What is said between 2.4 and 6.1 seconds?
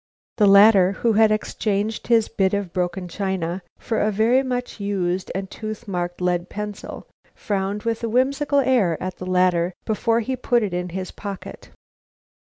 of broken china for a very much used and tooth